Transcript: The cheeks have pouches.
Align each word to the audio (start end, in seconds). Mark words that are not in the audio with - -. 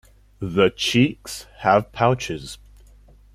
The 0.39 0.71
cheeks 0.75 1.45
have 1.57 1.91
pouches. 1.91 2.57